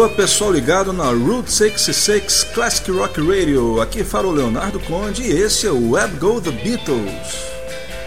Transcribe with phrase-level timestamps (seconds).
[0.00, 5.30] Alô pessoal ligado na Route 66 Classic Rock Radio, aqui fala o Leonardo Conde e
[5.30, 7.36] esse é o Web Go The Beatles.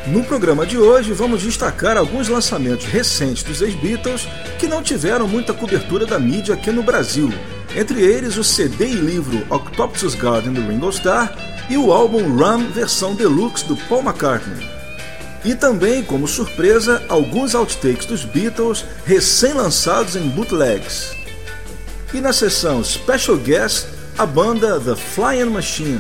[0.07, 5.53] No programa de hoje vamos destacar alguns lançamentos recentes dos ex-Beatles que não tiveram muita
[5.53, 7.31] cobertura da mídia aqui no Brasil,
[7.75, 11.31] entre eles o CD e livro Octopus Garden do Ringo Starr
[11.69, 14.67] e o álbum Rum versão deluxe do Paul McCartney.
[15.45, 21.21] E também, como surpresa, alguns outtakes dos Beatles recém-lançados em bootlegs.
[22.13, 25.99] E na sessão Special Guest, a banda The Flying Machine.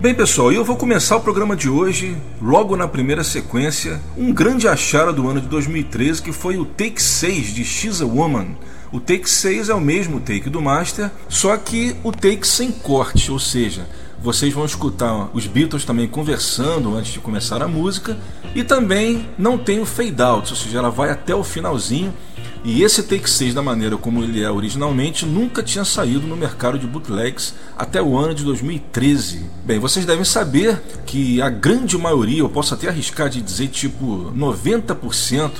[0.00, 4.66] Bem, pessoal, eu vou começar o programa de hoje, logo na primeira sequência, um grande
[4.66, 8.56] achado do ano de 2013 que foi o Take 6 de She's a Woman.
[8.92, 13.30] O Take 6 é o mesmo take do Master, só que o take sem corte,
[13.30, 13.86] ou seja,
[14.20, 18.18] vocês vão escutar os Beatles também conversando antes de começar a música
[18.52, 22.12] e também não tem o fade out, ou seja, ela vai até o finalzinho
[22.62, 26.78] e esse Take 6, da maneira como ele é originalmente, nunca tinha saído no mercado
[26.78, 29.46] de bootlegs até o ano de 2013.
[29.64, 34.30] Bem, vocês devem saber que a grande maioria, eu posso até arriscar de dizer tipo
[34.36, 35.52] 90%,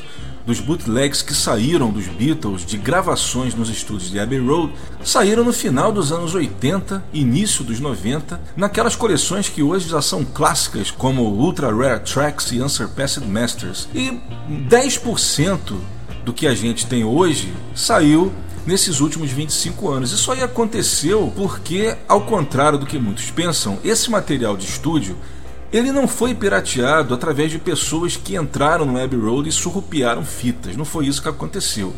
[0.46, 4.72] dos bootlegs que saíram dos Beatles de gravações nos estúdios de Abbey Road
[5.05, 10.24] saíram no final dos anos 80, início dos 90, naquelas coleções que hoje já são
[10.24, 13.88] clássicas como Ultra Rare Tracks e Unsurpassed Masters.
[13.94, 14.19] E
[14.69, 15.76] 10%
[16.25, 18.32] do que a gente tem hoje saiu
[18.66, 20.12] nesses últimos 25 anos.
[20.12, 25.16] Isso aí aconteceu porque, ao contrário do que muitos pensam, esse material de estúdio
[25.72, 30.76] ele não foi pirateado através de pessoas que entraram no Abbey Road e surrupiaram fitas.
[30.76, 31.94] Não foi isso que aconteceu.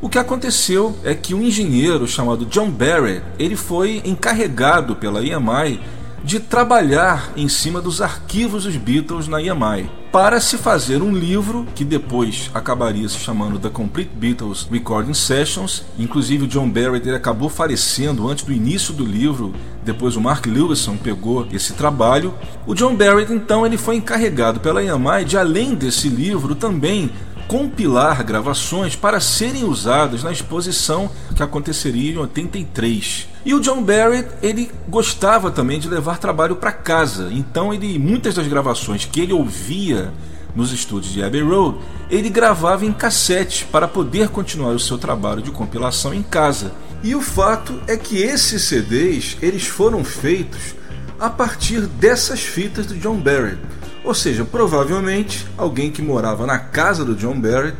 [0.00, 5.80] O que aconteceu é que um engenheiro chamado John Barrett ele foi encarregado pela EMI
[6.24, 11.66] de trabalhar em cima dos arquivos dos Beatles na EMI para se fazer um livro
[11.74, 15.84] que depois acabaria se chamando The Complete Beatles Recording Sessions.
[15.98, 19.52] Inclusive o John Barrett ele acabou falecendo antes do início do livro.
[19.84, 22.32] Depois o Mark Lewison pegou esse trabalho.
[22.64, 27.10] O John Barrett então ele foi encarregado pela EMI de além desse livro também
[27.46, 33.28] compilar gravações para serem usadas na exposição que aconteceria em 83.
[33.44, 37.28] E o John Barrett, ele gostava também de levar trabalho para casa.
[37.32, 40.12] Então, ele muitas das gravações que ele ouvia
[40.54, 41.78] nos estúdios de Abbey Road,
[42.08, 46.72] ele gravava em cassete para poder continuar o seu trabalho de compilação em casa.
[47.02, 50.74] E o fato é que esses CDs, eles foram feitos
[51.18, 53.58] a partir dessas fitas do John Barrett.
[54.04, 57.76] Ou seja, provavelmente alguém que morava na casa do John Barrett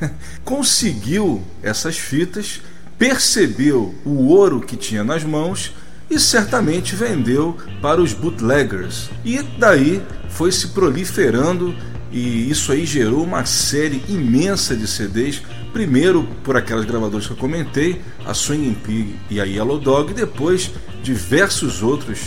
[0.44, 2.60] conseguiu essas fitas,
[2.96, 5.72] percebeu o ouro que tinha nas mãos
[6.08, 9.10] e certamente vendeu para os bootleggers.
[9.24, 11.74] E daí foi se proliferando
[12.12, 15.42] e isso aí gerou uma série imensa de CDs.
[15.72, 20.14] Primeiro por aquelas gravadoras que eu comentei, a Swinging Pig e a Yellow Dog, e
[20.14, 20.70] depois
[21.02, 22.20] diversos outros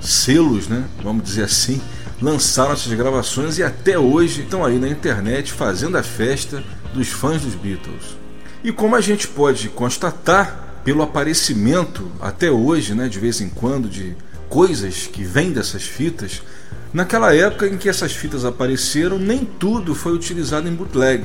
[0.00, 1.80] selos, né, vamos dizer assim,
[2.20, 7.42] lançaram essas gravações e até hoje estão aí na internet fazendo a festa dos fãs
[7.42, 8.18] dos Beatles.
[8.62, 13.88] E como a gente pode constatar pelo aparecimento até hoje, né, de vez em quando,
[13.88, 14.14] de
[14.48, 16.42] coisas que vêm dessas fitas,
[16.92, 21.24] naquela época em que essas fitas apareceram, nem tudo foi utilizado em bootleg.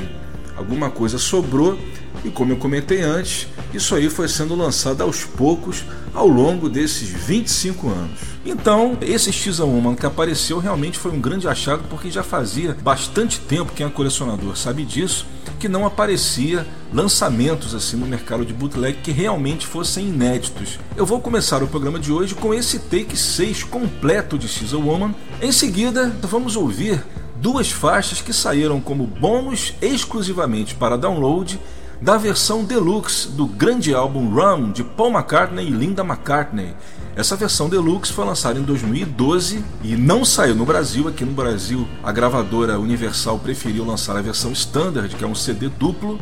[0.56, 1.78] Alguma coisa sobrou
[2.26, 7.08] e, como eu comentei antes, isso aí foi sendo lançado aos poucos ao longo desses
[7.10, 8.20] 25 anos.
[8.44, 13.40] Então, esse X Woman que apareceu realmente foi um grande achado porque já fazia bastante
[13.40, 15.28] tempo, quem é colecionador sabe disso,
[15.60, 20.80] que não aparecia lançamentos assim no mercado de bootleg que realmente fossem inéditos.
[20.96, 25.14] Eu vou começar o programa de hoje com esse take 6 completo de X Woman.
[25.42, 27.04] Em seguida, vamos ouvir
[27.36, 31.60] duas faixas que saíram como bônus exclusivamente para download
[32.02, 36.76] da versão deluxe do grande álbum Rum de Paul McCartney e Linda McCartney.
[37.16, 41.08] Essa versão deluxe foi lançada em 2012 e não saiu no Brasil.
[41.08, 45.70] Aqui no Brasil, a gravadora Universal preferiu lançar a versão standard, que é um CD
[45.70, 46.20] duplo,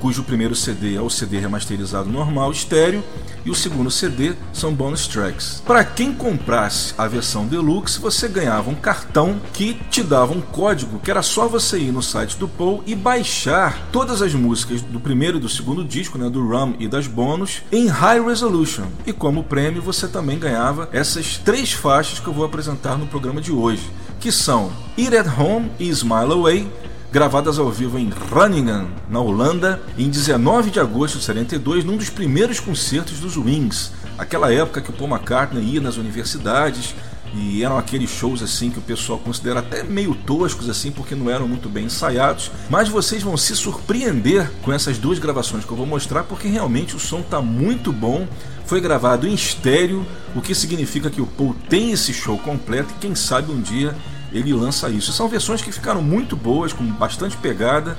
[0.00, 3.02] cujo primeiro CD é o CD remasterizado normal estéreo
[3.44, 5.62] e o segundo CD são bonus tracks.
[5.64, 10.98] Para quem comprasse a versão deluxe, você ganhava um cartão que te dava um código
[10.98, 14.98] que era só você ir no site do Paul e baixar todas as músicas do
[14.98, 18.86] primeiro e do segundo disco, né, do Rum e das bônus, em high resolution.
[19.06, 23.40] E como prêmio, você também ganhava essas três faixas que eu vou apresentar no programa
[23.40, 23.88] de hoje,
[24.18, 26.68] que são Eat at Home e Smile Away
[27.12, 32.10] gravadas ao vivo em Groningen, na Holanda, em 19 de agosto de 72, num dos
[32.10, 36.94] primeiros concertos dos Wings, aquela época que o Paul McCartney ia nas universidades
[37.34, 41.30] e eram aqueles shows assim que o pessoal considera até meio toscos assim porque não
[41.30, 45.76] eram muito bem ensaiados, mas vocês vão se surpreender com essas duas gravações que eu
[45.76, 48.26] vou mostrar porque realmente o som está muito bom.
[48.64, 50.04] Foi gravado em estéreo,
[50.34, 53.94] o que significa que o Paul tem esse show completo e quem sabe um dia
[54.32, 55.12] ele lança isso.
[55.12, 57.96] São versões que ficaram muito boas, com bastante pegada,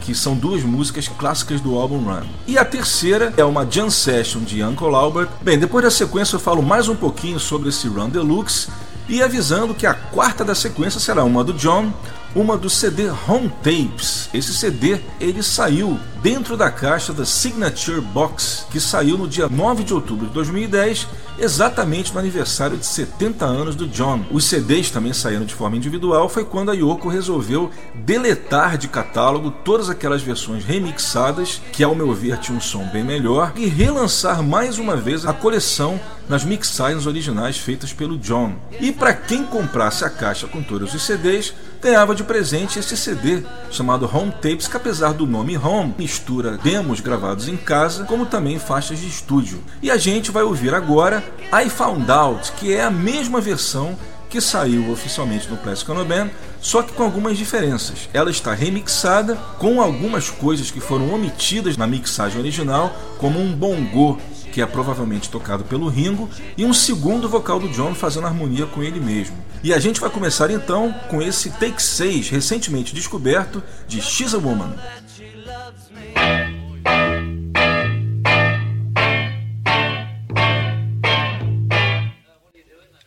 [0.00, 2.26] que são duas músicas clássicas do álbum Run.
[2.46, 5.28] E a terceira é uma jam session de Uncle Albert.
[5.42, 8.68] Bem, depois da sequência eu falo mais um pouquinho sobre esse Run Deluxe
[9.08, 11.92] e avisando que a quarta da sequência será uma do John,
[12.34, 14.30] uma do CD Home Tapes.
[14.32, 19.84] Esse CD ele saiu dentro da caixa da Signature Box, que saiu no dia 9
[19.84, 21.06] de outubro de 2010,
[21.38, 24.24] exatamente no aniversário de 70 anos do John.
[24.30, 29.50] Os CDs também saíram de forma individual, foi quando a Yoko resolveu deletar de catálogo
[29.50, 34.42] todas aquelas versões remixadas, que ao meu ver tinham um som bem melhor, e relançar
[34.42, 38.54] mais uma vez a coleção nas mixagens originais feitas pelo John.
[38.78, 41.52] E para quem comprasse a caixa com todos os CDs,
[41.82, 46.98] ganhava de presente esse CD chamado Home Tapes, que apesar do nome Home, mistura demos
[46.98, 49.62] gravados em casa, como também faixas de estúdio.
[49.80, 51.22] E a gente vai ouvir agora
[51.52, 53.96] I Found Out, que é a mesma versão
[54.28, 56.30] que saiu oficialmente no Plastic Ono Band,
[56.60, 58.08] só que com algumas diferenças.
[58.12, 64.18] Ela está remixada com algumas coisas que foram omitidas na mixagem original, como um bongô
[64.50, 68.82] que é provavelmente tocado pelo Ringo, e um segundo vocal do John fazendo harmonia com
[68.82, 69.36] ele mesmo.
[69.62, 74.38] E a gente vai começar então com esse Take 6, recentemente descoberto, de She's a
[74.38, 74.74] Woman.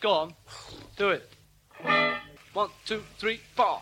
[0.00, 0.34] Go on,
[0.98, 1.30] do it.
[2.52, 3.80] One, two, three, four.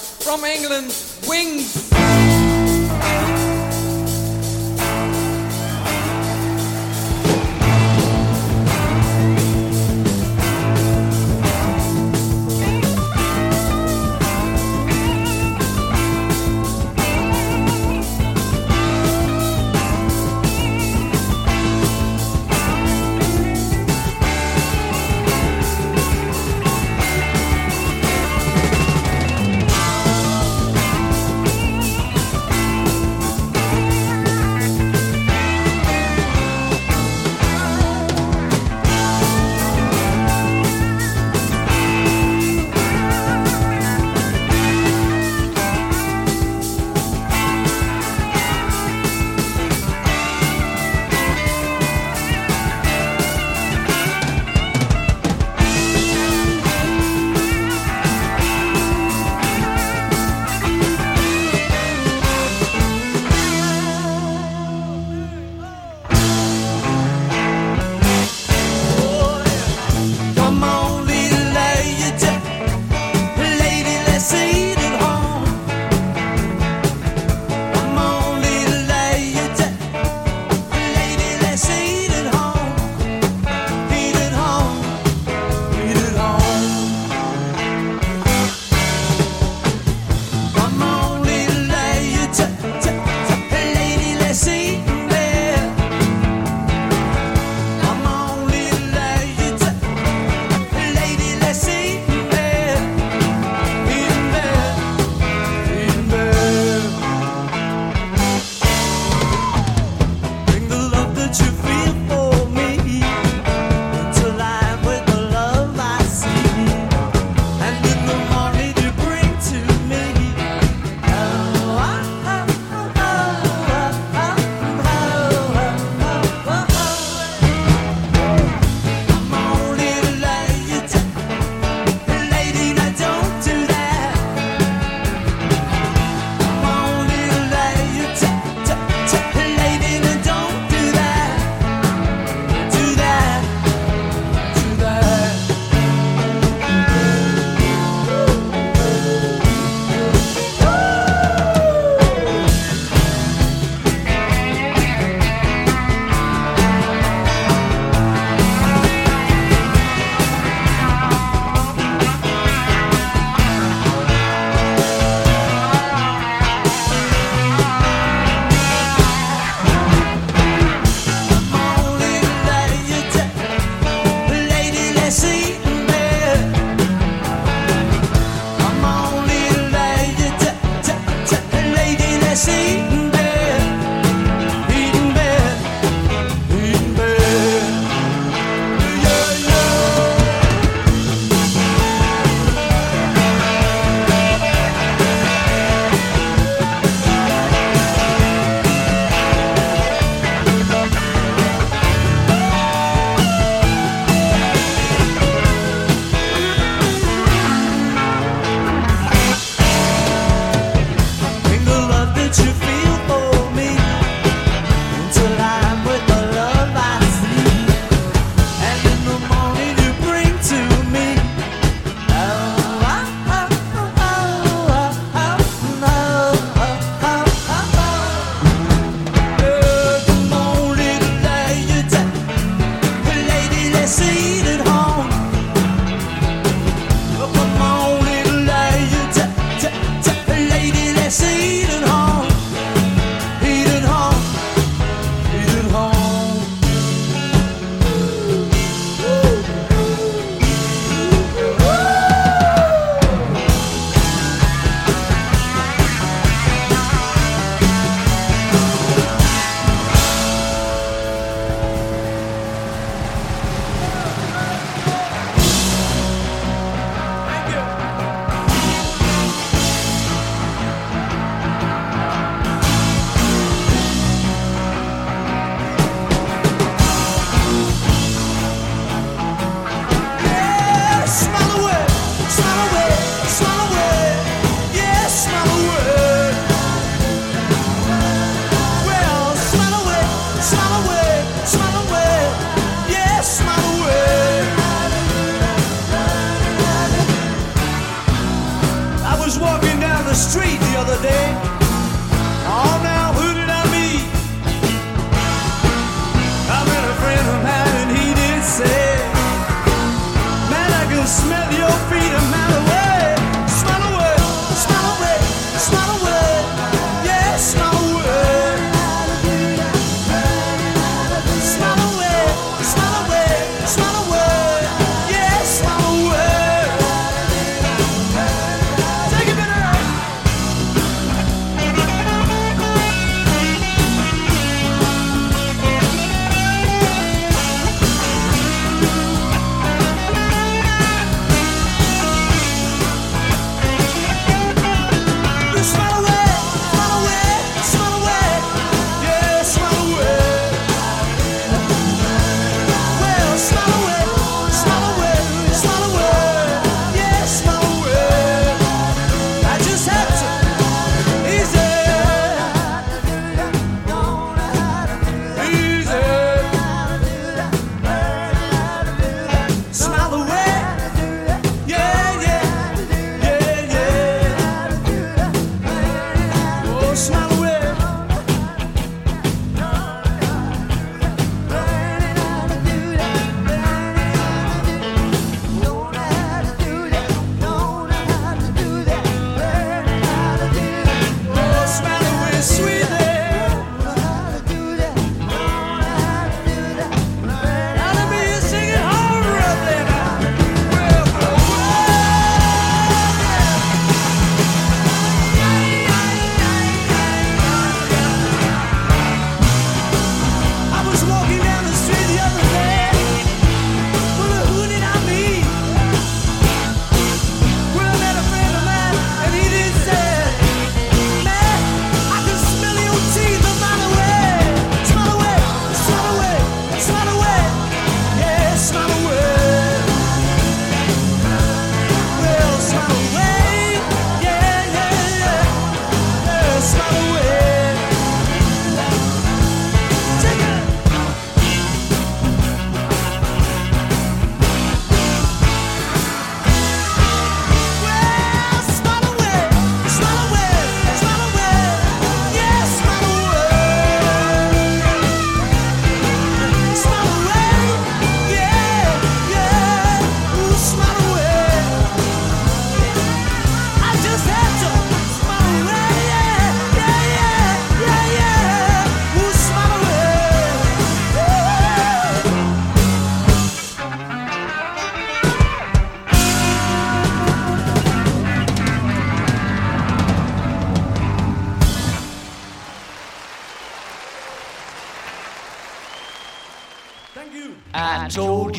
[0.00, 0.94] From England,
[1.28, 1.89] Wings!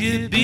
[0.01, 0.40] No Jesus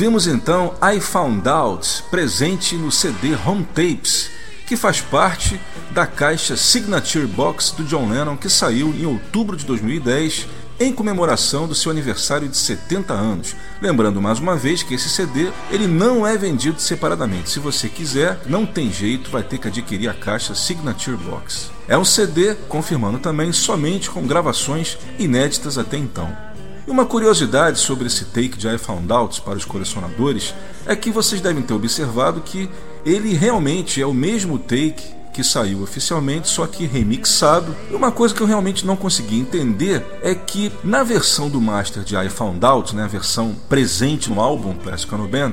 [0.00, 4.30] Ouvimos então I Found Out, presente no CD Home Tapes,
[4.66, 5.60] que faz parte
[5.90, 10.46] da caixa Signature Box do John Lennon que saiu em outubro de 2010
[10.80, 13.54] em comemoração do seu aniversário de 70 anos.
[13.82, 17.50] Lembrando mais uma vez que esse CD ele não é vendido separadamente.
[17.50, 21.70] Se você quiser, não tem jeito, vai ter que adquirir a caixa Signature Box.
[21.86, 26.49] É um CD, confirmando também, somente com gravações inéditas até então.
[26.90, 30.52] Uma curiosidade sobre esse take de I Found Out para os colecionadores
[30.84, 32.68] é que vocês devem ter observado que
[33.06, 35.00] ele realmente é o mesmo take
[35.32, 37.76] que saiu oficialmente, só que remixado.
[37.88, 42.02] E uma coisa que eu realmente não consegui entender é que na versão do master
[42.02, 45.52] de I Found Out, né, a versão presente no álbum Plastic Ono Band,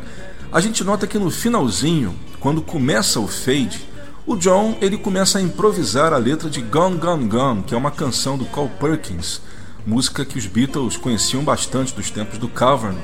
[0.51, 3.87] a gente nota que no finalzinho, quando começa o fade,
[4.25, 7.91] o John ele começa a improvisar a letra de Gone Gone Gone, que é uma
[7.91, 9.39] canção do Carl Perkins,
[9.87, 12.97] música que os Beatles conheciam bastante dos tempos do Cavern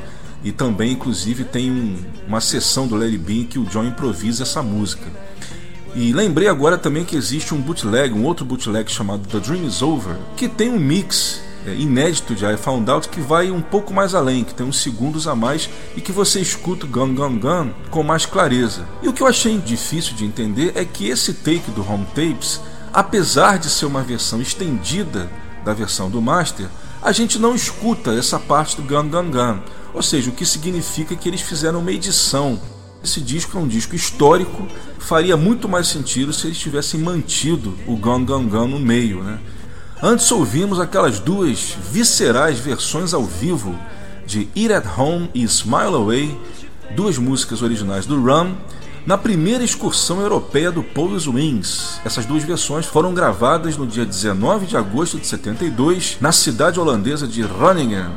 [0.44, 1.96] e também inclusive tem um,
[2.28, 5.10] uma sessão do Larry Bean que o John improvisa essa música.
[5.96, 9.82] E lembrei agora também que existe um bootleg, um outro bootleg chamado The Dream Is
[9.82, 13.94] Over, que tem um mix é, inédito de I Found Out que vai um pouco
[13.94, 17.40] mais além, que tem uns segundos a mais e que você escuta o Gun Gun
[17.40, 18.86] Gun com mais clareza.
[19.02, 22.60] E o que eu achei difícil de entender é que esse take do Home Tapes,
[22.92, 25.30] apesar de ser uma versão estendida
[25.64, 26.68] da versão do Master,
[27.02, 29.60] a gente não escuta essa parte do Gun Gun Gun.
[29.94, 32.60] Ou seja, o que significa que eles fizeram uma edição.
[33.04, 37.98] Esse disco é um disco histórico, faria muito mais sentido se eles tivessem mantido o
[37.98, 39.22] Gun Gun Gun no meio.
[39.22, 39.40] Né?
[40.02, 43.78] Antes ouvimos aquelas duas viscerais versões ao vivo
[44.26, 46.38] de Eat at Home e Smile Away,
[46.96, 48.56] duas músicas originais do Rum,
[49.06, 52.00] na primeira excursão europeia do Police Wings.
[52.06, 57.28] Essas duas versões foram gravadas no dia 19 de agosto de 72, na cidade holandesa
[57.28, 58.12] de Groningen.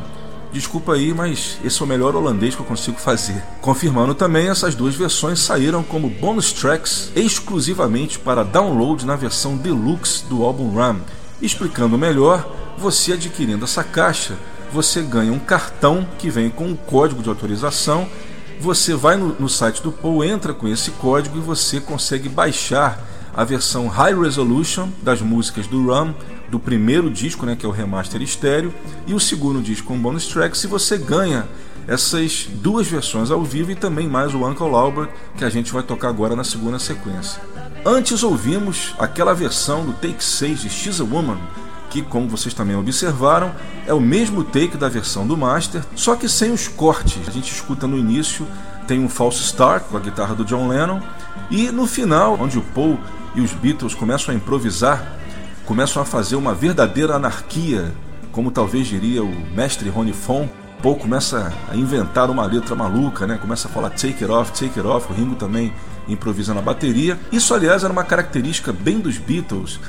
[0.53, 3.42] Desculpa aí, mas esse é o melhor holandês que eu consigo fazer.
[3.61, 10.25] Confirmando também, essas duas versões saíram como bonus tracks exclusivamente para download na versão deluxe
[10.27, 11.01] do álbum Ram.
[11.42, 14.38] Explicando melhor, você adquirindo essa caixa,
[14.72, 18.09] você ganha um cartão que vem com um código de autorização
[18.61, 23.05] você vai no, no, site do Paul, entra com esse código e você consegue baixar
[23.35, 26.14] a versão High Resolution das músicas do Rum,
[26.49, 28.73] do primeiro disco, né, que é o remaster estéreo,
[29.07, 31.47] e o segundo disco com bonus tracks, e você ganha
[31.87, 35.83] essas duas versões ao vivo e também mais o Uncle Albert, que a gente vai
[35.83, 37.40] tocar agora na segunda sequência.
[37.85, 41.38] Antes ouvimos aquela versão do Take 6 de She's a Woman,
[42.02, 43.52] que, como vocês também observaram,
[43.87, 47.26] é o mesmo take da versão do Master, só que sem os cortes.
[47.26, 48.46] A gente escuta no início,
[48.87, 51.00] tem um false start com a guitarra do John Lennon,
[51.50, 52.98] e no final, onde o Paul
[53.35, 55.16] e os Beatles começam a improvisar,
[55.64, 57.92] começam a fazer uma verdadeira anarquia,
[58.32, 60.48] como talvez diria o mestre Ronnie Fon.
[60.82, 63.38] Paul começa a inventar uma letra maluca, né?
[63.40, 65.72] começa a falar take it off, take it off, o Ringo também
[66.09, 67.18] improvisa na bateria.
[67.32, 69.80] Isso, aliás, era uma característica bem dos Beatles,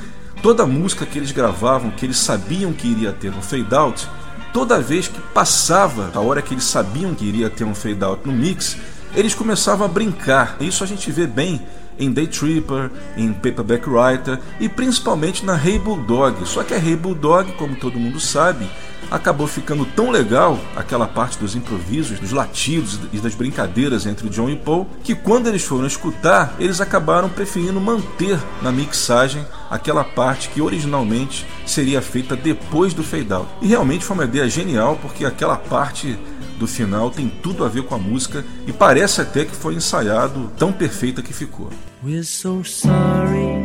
[0.42, 4.08] Toda música que eles gravavam, que eles sabiam que iria ter um fade out,
[4.52, 8.26] toda vez que passava a hora que eles sabiam que iria ter um fade out
[8.26, 8.76] no mix,
[9.14, 10.56] eles começavam a brincar.
[10.60, 11.60] Isso a gente vê bem
[11.98, 16.46] em Day Tripper, em Paperback Writer e principalmente na Hey Bulldog.
[16.46, 18.68] Só que a Hey Bulldog, como todo mundo sabe,
[19.10, 24.50] acabou ficando tão legal aquela parte dos improvisos, dos latidos e das brincadeiras entre John
[24.50, 30.48] e Paul, que quando eles foram escutar, eles acabaram preferindo manter na mixagem aquela parte
[30.48, 33.48] que originalmente seria feita depois do fade out.
[33.60, 36.18] E realmente foi uma ideia genial porque aquela parte
[36.58, 40.50] do final tem tudo a ver com a música e parece até que foi ensaiado
[40.58, 41.70] tão perfeita que ficou.
[42.02, 43.64] We're so sorry,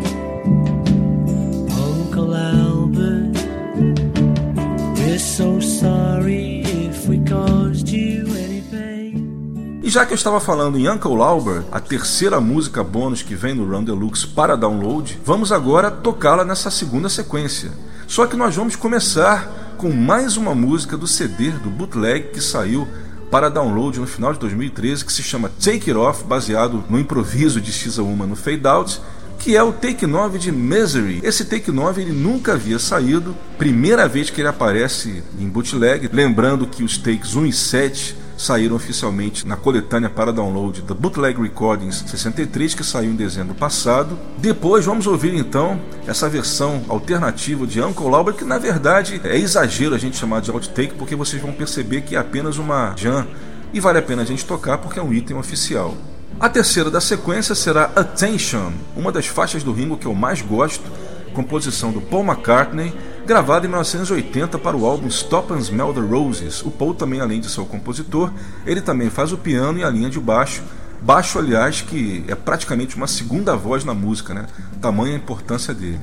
[1.69, 2.62] Uncle Albert.
[9.81, 13.55] E já que eu estava falando em Uncle Albert, a terceira música bônus que vem
[13.55, 17.71] no Run Deluxe para download, vamos agora tocá-la nessa segunda sequência.
[18.05, 22.87] Só que nós vamos começar com mais uma música do CD do bootleg que saiu
[23.31, 27.59] para download no final de 2013, que se chama Take It Off, baseado no improviso
[27.59, 29.01] de X Uma no Fade Out,
[29.43, 31.19] que é o take 9 de Misery.
[31.21, 36.65] Esse take 9 ele nunca havia saído, primeira vez que ele aparece em bootleg, lembrando
[36.65, 42.05] que os takes 1 e 7 saíram oficialmente na coletânea para download da Bootleg Recordings
[42.07, 44.17] 63, que saiu em dezembro passado.
[44.37, 45.77] Depois vamos ouvir então
[46.07, 50.51] essa versão alternativa de Uncle Albert, que na verdade é exagero a gente chamar de
[50.51, 53.27] outtake, porque vocês vão perceber que é apenas uma jam
[53.73, 55.97] e vale a pena a gente tocar porque é um item oficial.
[56.39, 60.83] A terceira da sequência será Attention, uma das faixas do Ringo que eu mais gosto,
[61.33, 62.93] composição do Paul McCartney
[63.25, 66.61] gravado em 1980 para o álbum Stop and Smell the Roses.
[66.61, 68.31] O Paul também, além de ser o compositor,
[68.65, 70.61] ele também faz o piano e a linha de baixo.
[71.01, 74.45] Baixo, aliás, que é praticamente uma segunda voz na música, né?
[74.81, 75.99] Tamanha a importância dele.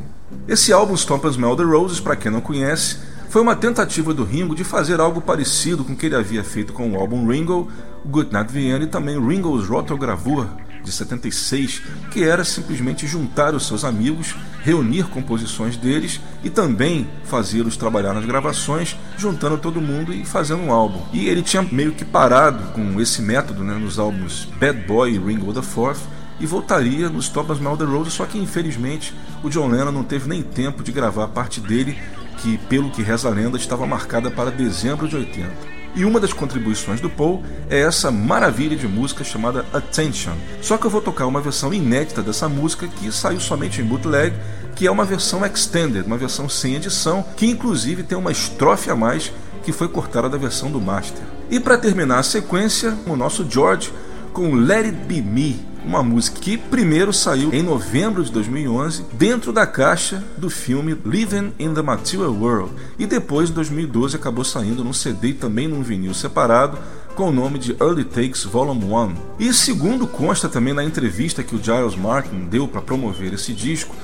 [0.49, 2.99] Esse álbum Stop and Smell the Roses, para quem não conhece,
[3.31, 6.73] foi uma tentativa do Ringo de fazer algo parecido com o que ele havia feito
[6.73, 7.71] com o álbum Ringo,
[8.05, 10.49] Good Night Vienna e também Ringo's Rotogravur,
[10.83, 17.77] de 76, que era simplesmente juntar os seus amigos, reunir composições deles e também fazê-los
[17.77, 21.01] trabalhar nas gravações, juntando todo mundo e fazendo um álbum.
[21.13, 25.19] E ele tinha meio que parado com esse método né, nos álbuns Bad Boy e
[25.19, 26.01] Ringo the Fourth
[26.41, 30.29] e voltaria nos Top Smell the Rose, só que infelizmente o John Lennon não teve
[30.29, 31.97] nem tempo de gravar a parte dele,
[32.43, 35.51] que pelo que reza a lenda estava marcada para dezembro de 80.
[35.95, 40.35] E uma das contribuições do Paul é essa maravilha de música chamada Attention.
[40.63, 44.35] Só que eu vou tocar uma versão inédita dessa música que saiu somente em bootleg,
[44.77, 48.97] que é uma versão extended, uma versão sem edição, que inclusive tem uma estrofe a
[48.97, 49.33] mais
[49.65, 51.23] que foi cortada da versão do master.
[51.51, 53.93] E para terminar a sequência, o nosso George
[54.33, 59.53] com Let It Be Me, uma música que primeiro saiu em novembro de 2011 dentro
[59.53, 64.85] da caixa do filme Living in the Material World e depois em 2012 acabou saindo
[64.85, 66.79] num CD e também num vinil separado
[67.15, 69.15] com o nome de Early Takes Volume 1.
[69.39, 73.95] E segundo consta também na entrevista que o Giles Martin deu para promover esse disco,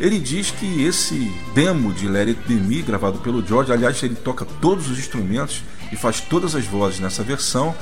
[0.00, 4.16] ele diz que esse demo de Let It Be Me, gravado pelo George, aliás, ele
[4.16, 7.74] toca todos os instrumentos e faz todas as vozes nessa versão,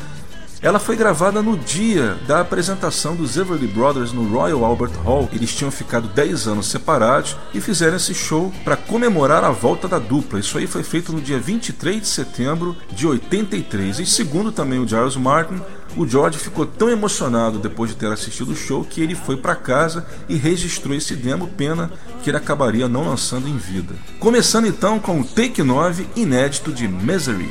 [0.62, 5.28] ela foi gravada no dia da apresentação dos Everly Brothers no Royal Albert Hall.
[5.32, 9.98] Eles tinham ficado 10 anos separados e fizeram esse show para comemorar a volta da
[9.98, 10.38] dupla.
[10.38, 13.98] Isso aí foi feito no dia 23 de setembro de 83.
[13.98, 15.60] E segundo também o Giles Martin,
[15.96, 19.56] o George ficou tão emocionado depois de ter assistido o show que ele foi para
[19.56, 21.90] casa e registrou esse demo, pena
[22.22, 23.96] que ele acabaria não lançando em vida.
[24.20, 27.50] Começando então com o Take 9 inédito de Misery.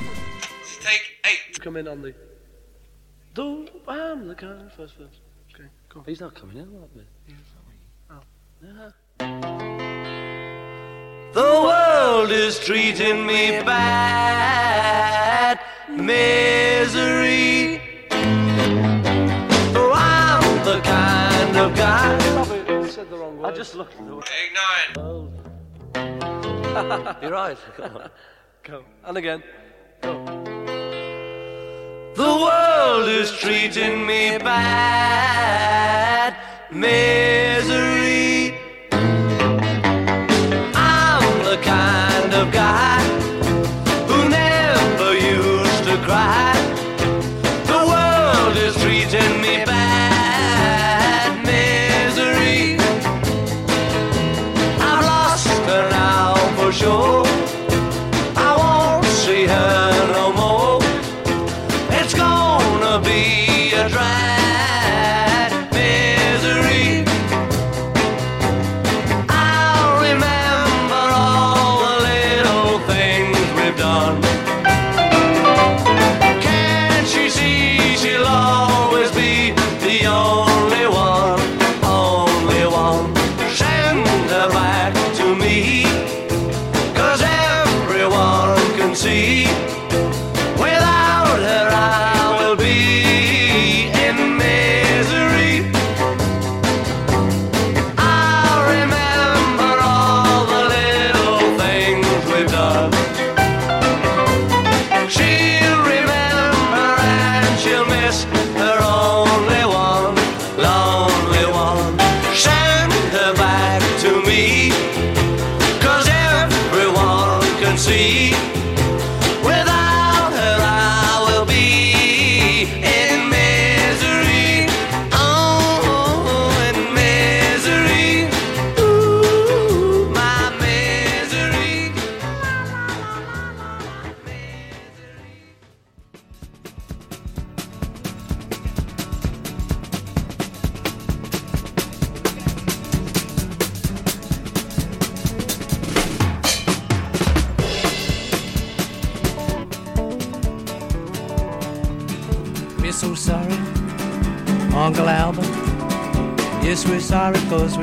[0.82, 2.31] Take
[3.34, 5.22] Do I'm the kind of first person.
[5.56, 6.04] Okay, cool.
[6.06, 7.08] He's not coming in, that bit.
[8.10, 8.20] Oh.
[8.62, 8.90] Yeah.
[11.34, 17.80] The world is treating me bad, misery.
[19.76, 22.20] Oh, I'm the kind of guy.
[22.90, 23.54] Said the wrong word.
[23.54, 24.28] I just looked at the word.
[24.44, 24.94] Eight, nine.
[27.22, 27.58] You're right.
[27.78, 28.10] Come on.
[28.64, 28.84] Go.
[29.06, 29.42] And again.
[30.02, 30.51] Go.
[33.22, 35.11] Is treating me bad.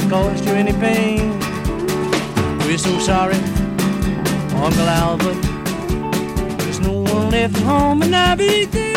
[0.09, 1.39] caused you any pain.
[2.61, 3.37] We're so sorry,
[4.55, 5.43] Uncle Albert.
[6.59, 8.88] There's no one left home and I be.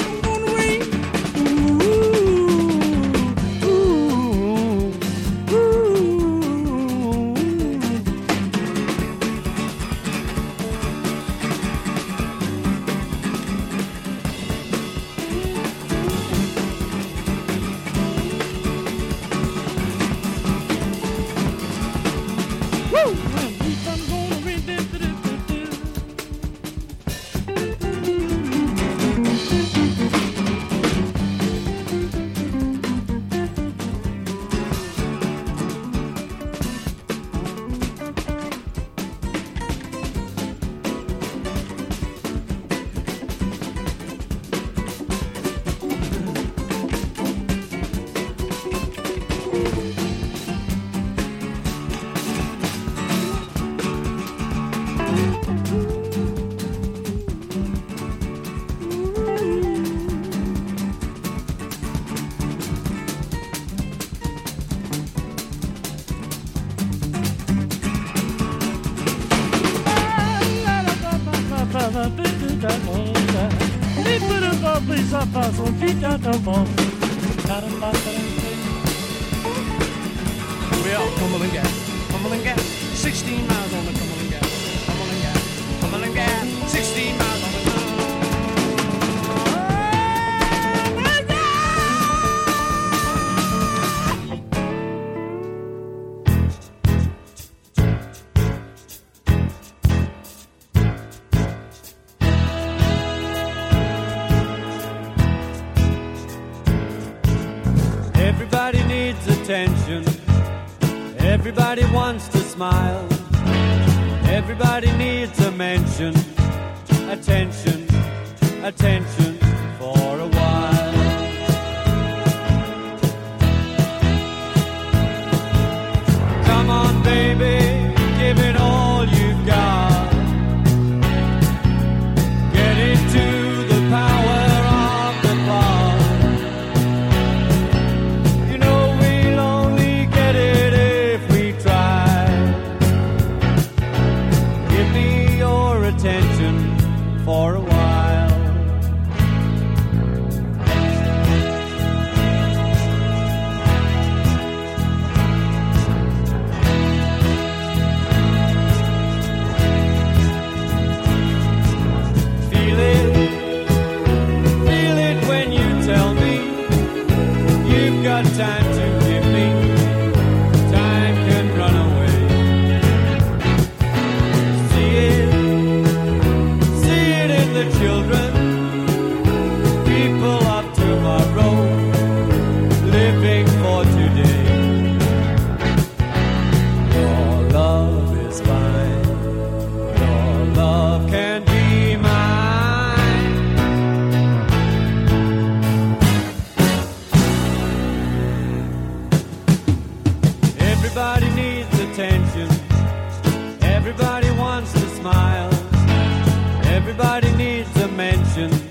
[208.12, 208.62] attentions,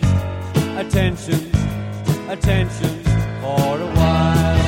[0.76, 1.54] attentions,
[2.28, 3.08] attentions
[3.40, 4.59] for a while.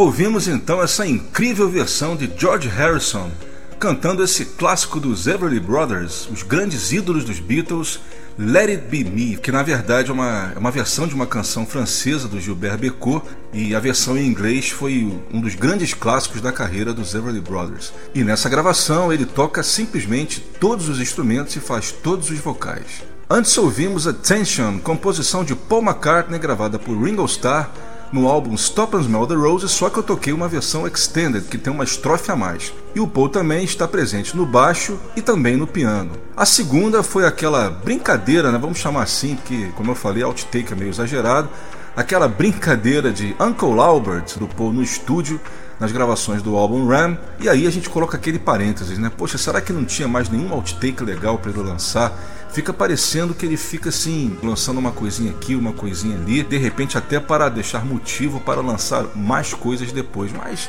[0.00, 3.30] Ouvimos então essa incrível versão de George Harrison
[3.78, 8.00] cantando esse clássico dos Everly Brothers, os grandes ídolos dos Beatles,
[8.38, 11.66] Let It Be Me, que na verdade é uma, é uma versão de uma canção
[11.66, 13.22] francesa do Gilbert Bécaud
[13.52, 17.92] e a versão em inglês foi um dos grandes clássicos da carreira dos Everly Brothers.
[18.14, 23.02] E nessa gravação ele toca simplesmente todos os instrumentos e faz todos os vocais.
[23.28, 27.70] Antes ouvimos Attention, composição de Paul McCartney gravada por Ringo Starr
[28.12, 31.58] no álbum Stop and Smell the Roses, só que eu toquei uma versão extended que
[31.58, 32.72] tem uma estrofe a mais.
[32.94, 36.12] E o Paul também está presente no baixo e também no piano.
[36.36, 40.76] A segunda foi aquela brincadeira, né, vamos chamar assim, que como eu falei, outtake é
[40.76, 41.48] meio exagerado,
[41.96, 45.40] aquela brincadeira de Uncle Albert do Paul no estúdio
[45.78, 49.10] nas gravações do álbum Ram, e aí a gente coloca aquele parênteses, né?
[49.16, 52.12] Poxa, será que não tinha mais nenhum outtake legal para ele lançar?
[52.52, 56.98] Fica parecendo que ele fica assim, lançando uma coisinha aqui, uma coisinha ali, de repente
[56.98, 60.32] até para deixar motivo para lançar mais coisas depois.
[60.32, 60.68] Mas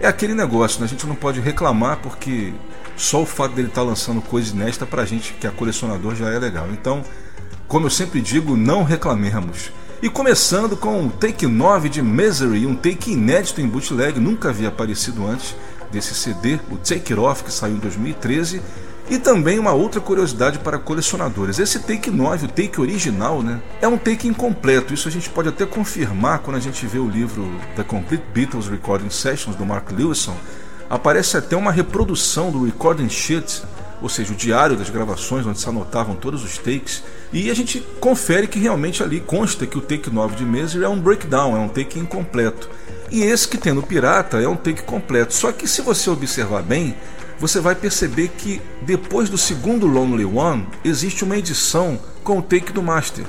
[0.00, 0.86] é aquele negócio, né?
[0.86, 2.52] a gente não pode reclamar porque
[2.96, 6.38] só o fato dele estar lançando coisa inédita pra gente que é colecionador já é
[6.38, 6.68] legal.
[6.72, 7.02] Então,
[7.66, 9.72] como eu sempre digo, não reclamemos.
[10.02, 14.68] E começando com o take 9 de Misery, um take inédito em bootleg, nunca havia
[14.68, 15.54] aparecido antes
[15.92, 18.60] desse CD, o Take It Off, que saiu em 2013.
[19.10, 23.88] E também uma outra curiosidade para colecionadores: esse take 9, o take original, né, é
[23.88, 24.94] um take incompleto.
[24.94, 28.68] Isso a gente pode até confirmar quando a gente vê o livro The Complete Beatles
[28.68, 30.36] Recording Sessions do Mark Lewison.
[30.88, 33.62] Aparece até uma reprodução do recording sheet
[34.02, 37.80] ou seja, o diário das gravações onde se anotavam todos os takes, e a gente
[38.00, 41.60] confere que realmente ali consta que o take 9 de Misery é um breakdown, é
[41.60, 42.68] um take incompleto.
[43.10, 45.32] E esse que tem no Pirata é um take completo.
[45.34, 46.96] Só que se você observar bem,
[47.42, 52.72] você vai perceber que depois do segundo Lonely One existe uma edição com o take
[52.72, 53.24] do Master.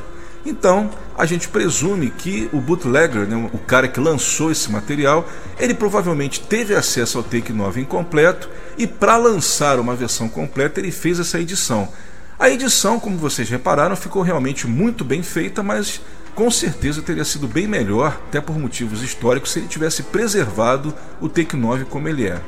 [0.45, 5.73] Então, a gente presume que o bootlegger, né, o cara que lançou esse material, ele
[5.73, 8.47] provavelmente teve acesso ao take 9 incompleto
[8.77, 11.89] e para lançar uma versão completa ele fez essa edição.
[12.37, 15.99] A edição, como vocês repararam, ficou realmente muito bem feita, mas
[16.35, 21.27] com certeza teria sido bem melhor, até por motivos históricos, se ele tivesse preservado o
[21.27, 22.39] take 9 como ele é.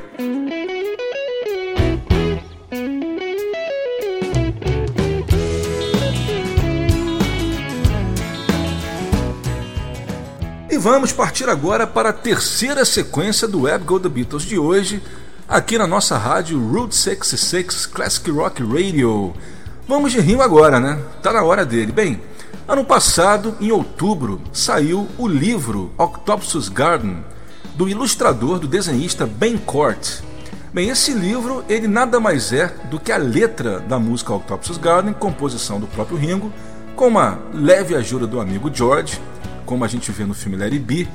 [10.85, 15.01] Vamos partir agora para a terceira sequência do Web Go The Beatles de hoje,
[15.49, 19.33] aqui na nossa rádio Route 66 Classic Rock Radio.
[19.87, 20.99] Vamos de rimo agora, né?
[21.23, 21.91] Tá na hora dele.
[21.91, 22.21] Bem,
[22.67, 27.17] ano passado, em outubro, saiu o livro Octopus Garden,
[27.73, 30.21] do ilustrador, do desenhista Ben Cort.
[30.71, 35.15] Bem, esse livro, ele nada mais é do que a letra da música Octopus Garden,
[35.15, 36.53] composição do próprio Ringo,
[36.95, 39.19] com uma leve ajuda do amigo George,
[39.65, 41.07] como a gente vê no filme Larry B.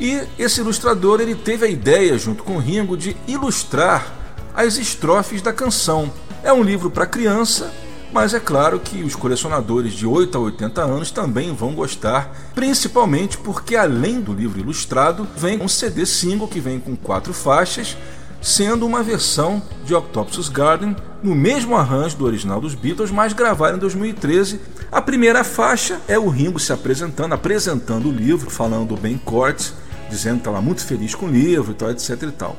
[0.00, 4.14] E esse ilustrador ele teve a ideia, junto com o Ringo, de ilustrar
[4.54, 6.12] as estrofes da canção.
[6.42, 7.72] É um livro para criança,
[8.12, 13.36] mas é claro que os colecionadores de 8 a 80 anos também vão gostar, principalmente
[13.36, 17.96] porque além do livro ilustrado, vem um CD single que vem com quatro faixas,
[18.40, 23.76] sendo uma versão de Octopus Garden no mesmo arranjo do original dos Beatles, mas gravada
[23.76, 24.60] em 2013.
[24.90, 29.72] A primeira faixa é o Ringo se apresentando, apresentando o livro, falando bem corte,
[30.08, 32.56] dizendo que estava muito feliz com o livro e tal, etc e tal.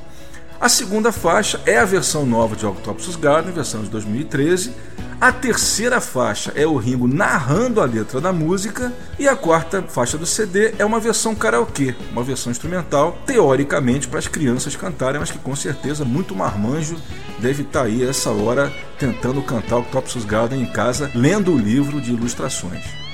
[0.60, 4.74] A segunda faixa é a versão nova de Octopus Garden, versão de 2013.
[5.22, 8.92] A terceira faixa é o Ringo narrando a letra da música.
[9.18, 14.20] E a quarta faixa do CD é uma versão karaokê, uma versão instrumental, teoricamente para
[14.20, 16.98] as crianças cantarem, mas que com certeza muito marmanjo
[17.40, 22.12] deve estar aí essa hora tentando cantar Octopus Garden em casa, lendo o livro de
[22.12, 23.09] ilustrações.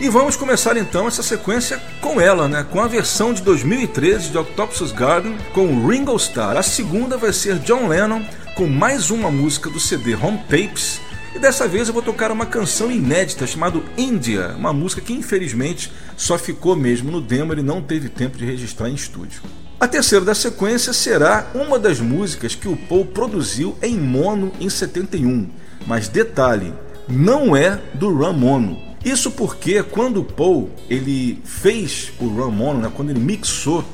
[0.00, 2.64] E vamos começar então essa sequência com ela, né?
[2.64, 6.56] Com a versão de 2013 de Octopus Garden com Ringo Starr.
[6.56, 8.22] A segunda vai ser John Lennon
[8.54, 11.02] com mais uma música do CD Home Tapes.
[11.34, 15.92] E dessa vez eu vou tocar uma canção inédita chamada India, uma música que infelizmente
[16.16, 19.42] só ficou mesmo no demo, ele não teve tempo de registrar em estúdio.
[19.78, 24.70] A terceira da sequência será uma das músicas que o Paul produziu em mono em
[24.70, 25.50] 71.
[25.86, 26.72] Mas detalhe,
[27.06, 28.89] não é do Ram Mono.
[29.04, 33.84] Isso porque quando o Paul ele fez o Ram Mono, né, quando ele mixou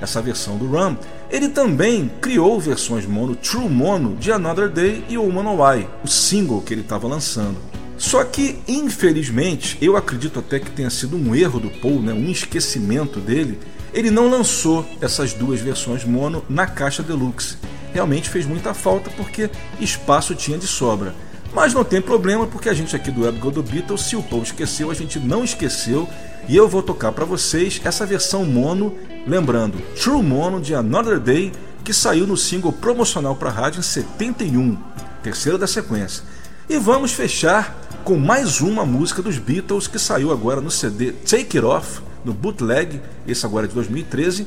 [0.00, 0.96] essa versão do Ram,
[1.30, 6.62] ele também criou versões mono, True Mono, de Another Day e Woman Why, o single
[6.62, 7.56] que ele estava lançando.
[7.96, 12.30] Só que, infelizmente, eu acredito até que tenha sido um erro do Paul, né, um
[12.30, 13.58] esquecimento dele,
[13.92, 17.56] ele não lançou essas duas versões mono na caixa deluxe.
[17.92, 19.48] Realmente fez muita falta porque
[19.78, 21.14] espaço tinha de sobra.
[21.54, 24.22] Mas não tem problema, porque a gente aqui do Web Go do Beatles, se o
[24.22, 26.08] povo esqueceu, a gente não esqueceu.
[26.48, 28.94] E eu vou tocar para vocês essa versão mono,
[29.24, 31.52] lembrando, True Mono de Another Day,
[31.84, 34.76] que saiu no single promocional para rádio em 71,
[35.22, 36.24] terceira da sequência.
[36.68, 41.56] E vamos fechar com mais uma música dos Beatles que saiu agora no CD Take
[41.56, 44.46] It Off, no bootleg, esse agora é de 2013,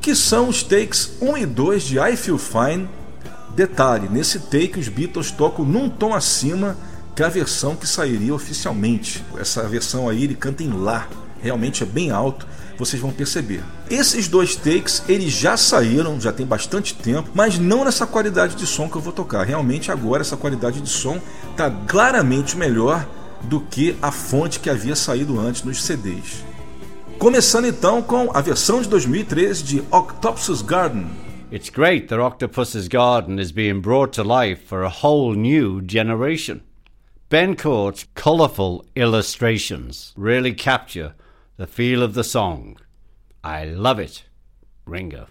[0.00, 2.88] que são os takes 1 e 2 de I Feel Fine
[3.56, 6.76] Detalhe, nesse take os Beatles tocam num tom acima
[7.14, 9.24] que a versão que sairia oficialmente.
[9.38, 11.08] Essa versão aí ele canta em Lá,
[11.40, 12.46] realmente é bem alto,
[12.78, 13.64] vocês vão perceber.
[13.88, 18.66] Esses dois takes eles já saíram, já tem bastante tempo, mas não nessa qualidade de
[18.66, 19.46] som que eu vou tocar.
[19.46, 21.18] Realmente agora essa qualidade de som
[21.52, 23.08] está claramente melhor
[23.44, 26.44] do que a fonte que havia saído antes nos CDs.
[27.18, 31.06] Começando então com a versão de 2013 de Octopus Garden,
[31.48, 36.62] It's great that Octopus's Garden is being brought to life for a whole new generation.
[37.28, 41.14] Ben Court's colourful illustrations really capture
[41.56, 42.78] the feel of the song.
[43.44, 44.24] I love it.
[44.86, 45.28] Ringo.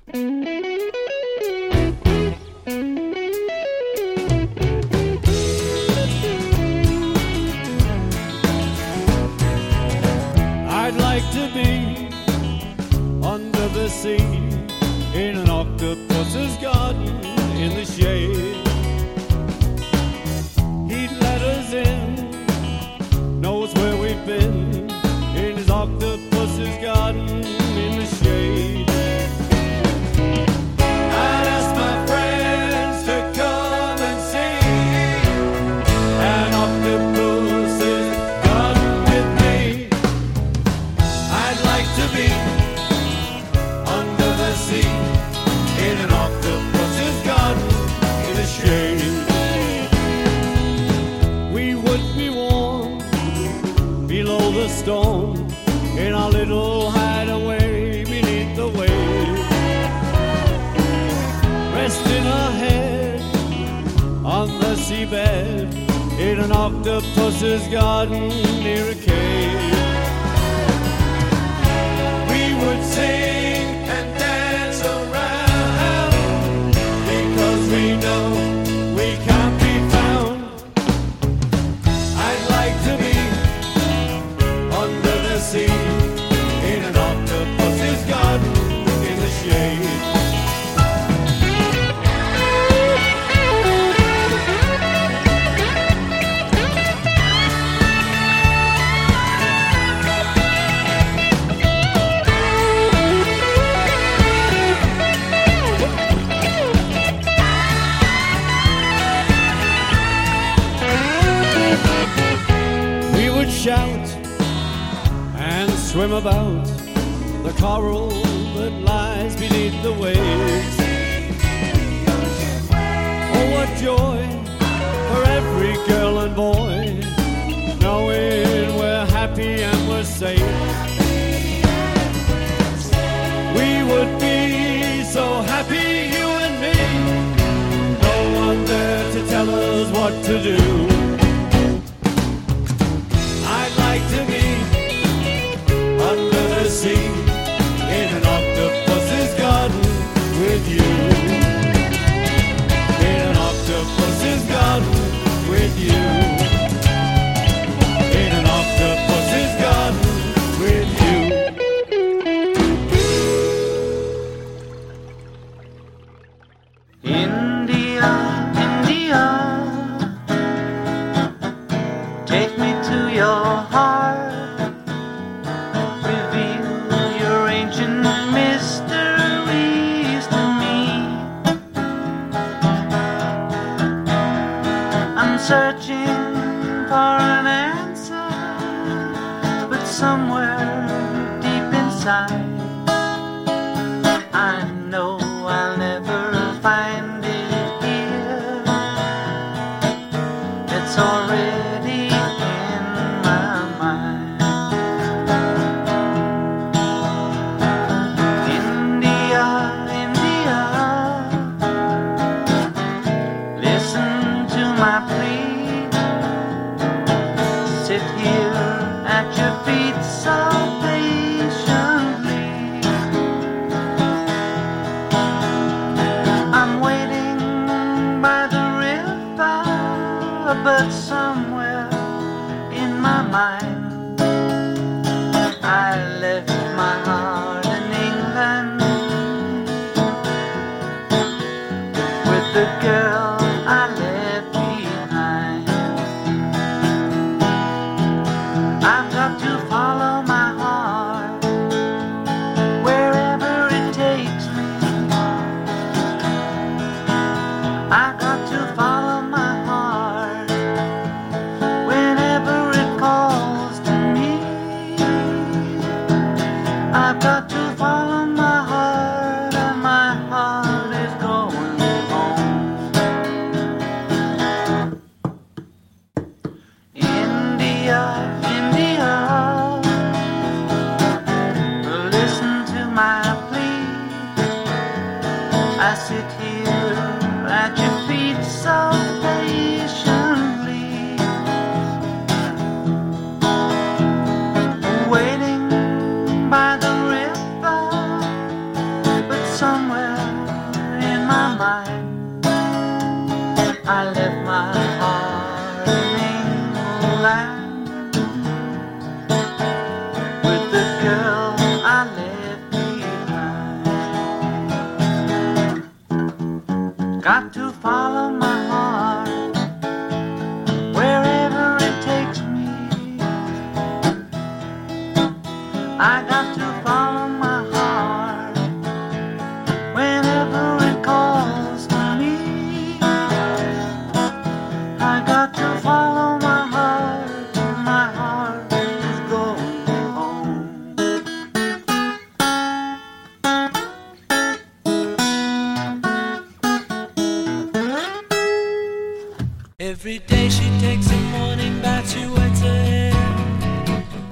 [350.06, 353.12] Every day she takes a morning bath, she wets her hair,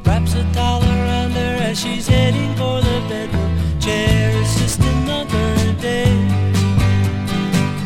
[0.05, 4.39] wraps a towel around her as she's heading for the bedroom chair.
[4.39, 6.13] It's just another day,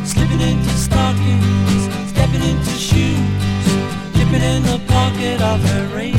[0.03, 3.65] slipping into stockings, stepping into shoes,
[4.15, 6.16] dipping in the pocket of her rain.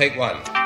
[0.00, 0.59] Take one.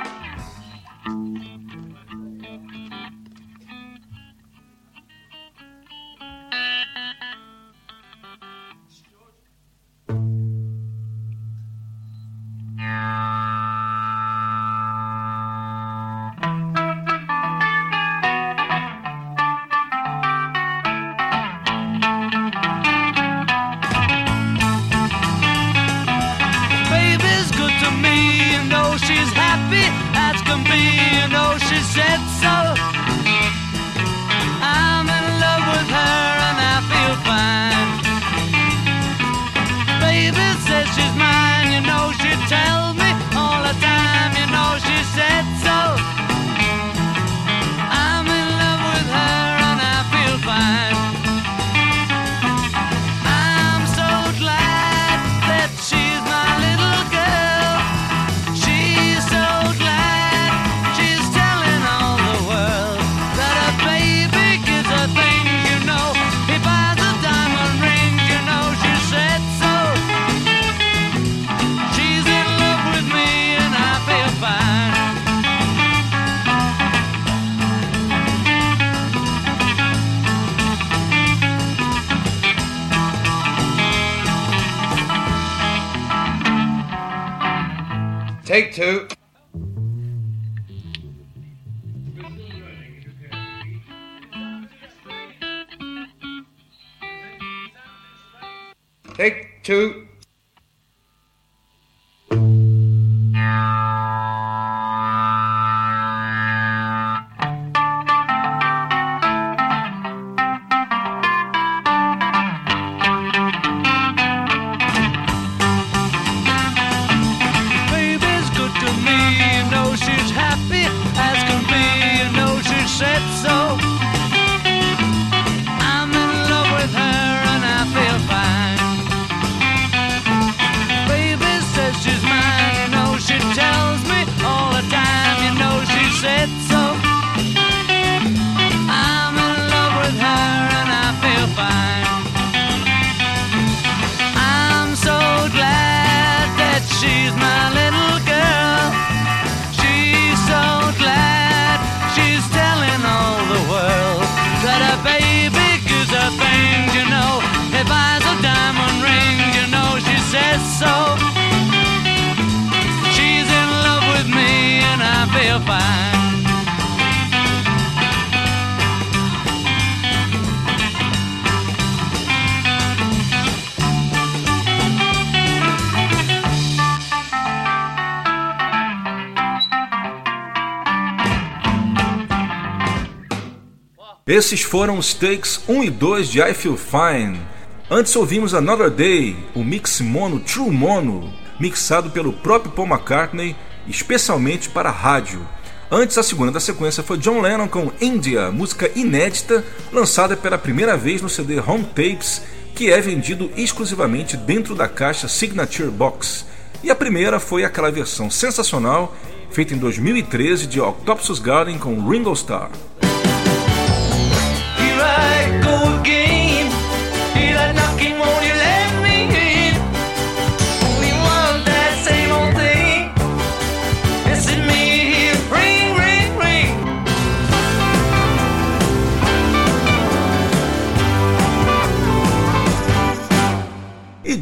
[184.35, 187.41] Esses foram os takes 1 e 2 de I Feel Fine.
[187.89, 193.55] Antes ouvimos Another Day, o mix mono True Mono, mixado pelo próprio Paul McCartney,
[193.87, 195.47] especialmente para rádio.
[195.89, 200.97] Antes, a segunda da sequência foi John Lennon com India, música inédita, lançada pela primeira
[200.97, 202.43] vez no CD Home Tapes,
[202.75, 206.45] que é vendido exclusivamente dentro da caixa Signature Box.
[206.83, 209.15] E a primeira foi aquela versão sensacional,
[209.53, 212.73] feita em 2013 de Octopus Garden com Ringo Starr.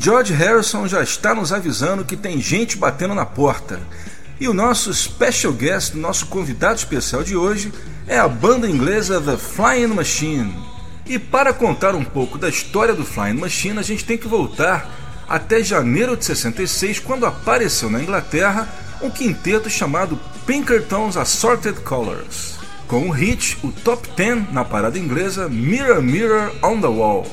[0.03, 3.81] George Harrison já está nos avisando que tem gente batendo na porta.
[4.41, 7.73] E o nosso special guest, nosso convidado especial de hoje,
[8.07, 10.55] é a banda inglesa The Flying Machine.
[11.07, 14.88] E para contar um pouco da história do Flying Machine, a gente tem que voltar
[15.28, 18.68] até janeiro de 66, quando apareceu na Inglaterra
[19.00, 25.48] um quinteto chamado Pinkerton's Assorted Colors, com o hit, o top 10 na parada inglesa
[25.48, 27.26] Mirror Mirror on the Wall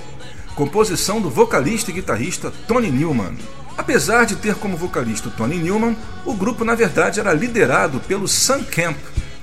[0.59, 3.34] composição do vocalista e guitarrista Tony Newman.
[3.78, 5.95] Apesar de ter como vocalista Tony Newman,
[6.26, 8.97] o grupo na verdade era liderado pelo Sam Camp,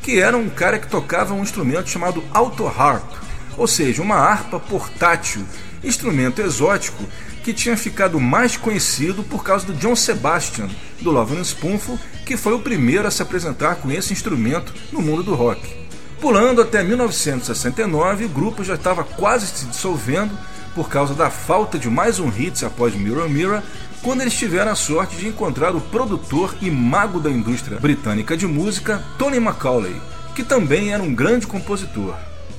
[0.06, 3.10] que era um cara que tocava um instrumento chamado auto harp,
[3.58, 5.44] ou seja, uma harpa portátil,
[5.82, 7.02] instrumento exótico
[7.42, 10.68] que tinha ficado mais conhecido por causa do John Sebastian,
[11.00, 15.02] do Love and Spoonful, que foi o primeiro a se apresentar com esse instrumento no
[15.02, 15.74] mundo do rock.
[16.20, 20.38] Pulando até 1969, o grupo já estava quase se dissolvendo
[20.72, 23.60] por causa da falta de mais um hit após Mirror Mirror,
[24.06, 28.46] quando eles tiveram a sorte de encontrar o produtor e mago da indústria britânica de
[28.46, 29.96] música, Tony Macaulay,
[30.32, 32.14] que também era um grande compositor.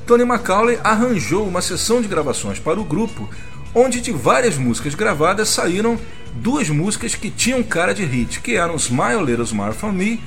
[0.06, 3.30] Tony Macaulay arranjou uma sessão de gravações para o grupo,
[3.74, 5.98] onde de várias músicas gravadas saíram
[6.34, 10.22] duas músicas que tinham cara de hit, que eram Smile Little Smile For Me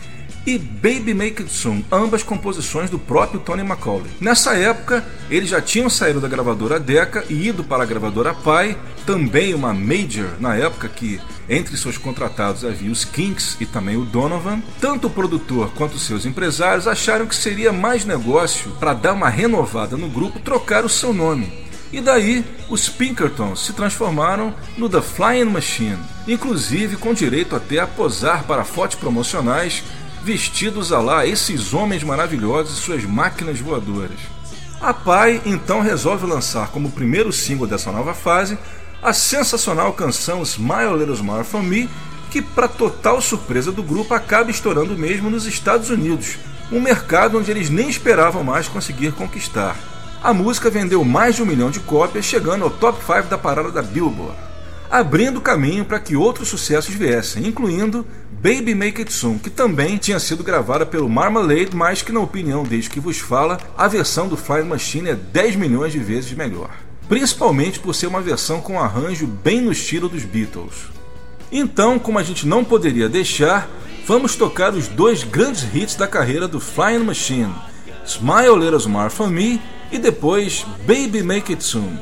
[0.46, 4.10] e Baby Make It Soon, ambas composições do próprio Tony Macaulay.
[4.20, 8.76] Nessa época, eles já tinham saído da gravadora Decca e ido para a gravadora Pi,
[9.04, 11.20] também uma major na época que
[11.52, 14.62] Entre seus contratados havia os Kinks e também o Donovan.
[14.80, 19.96] Tanto o produtor quanto seus empresários acharam que seria mais negócio para dar uma renovada
[19.96, 21.68] no grupo trocar o seu nome.
[21.92, 27.86] E daí, os Pinkertons se transformaram no The Flying Machine, inclusive com direito até a
[27.86, 29.82] posar para fotos promocionais
[30.22, 34.18] vestidos a lá esses homens maravilhosos e suas máquinas voadoras.
[34.80, 38.58] A Pai então resolve lançar como primeiro single dessa nova fase
[39.02, 41.88] a sensacional canção Smile Little Smile For Me,
[42.30, 46.38] que, para total surpresa do grupo, acaba estourando mesmo nos Estados Unidos,
[46.70, 49.76] um mercado onde eles nem esperavam mais conseguir conquistar.
[50.22, 53.70] A música vendeu mais de um milhão de cópias, chegando ao top 5 da parada
[53.70, 54.36] da Billboard,
[54.90, 58.06] abrindo caminho para que outros sucessos viessem, incluindo
[58.42, 62.62] Baby Make It Soon, que também tinha sido gravada pelo Marmalade, mas que, na opinião
[62.62, 66.70] desde que vos fala, a versão do Flying Machine é 10 milhões de vezes melhor
[67.10, 70.76] principalmente por ser uma versão com arranjo bem no estilo dos Beatles.
[71.50, 73.68] Então, como a gente não poderia deixar,
[74.06, 77.52] vamos tocar os dois grandes hits da carreira do Flying Machine:
[78.06, 79.60] Smile Little Smile for Me
[79.90, 81.98] e depois Baby Make It Soon.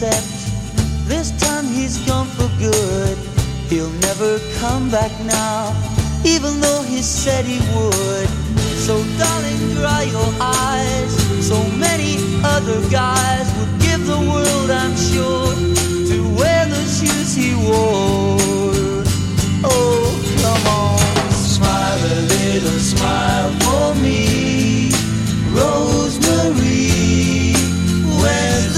[0.00, 3.18] This time he's gone for good.
[3.68, 5.74] He'll never come back now,
[6.24, 8.28] even though he said he would.
[8.86, 11.12] So, darling, dry your eyes.
[11.44, 15.54] So many other guys would give the world, I'm sure,
[16.10, 19.02] to wear the shoes he wore.
[19.64, 24.92] Oh, come on, smile a little smile for me,
[25.50, 26.92] Rosemary.
[28.22, 28.77] Where's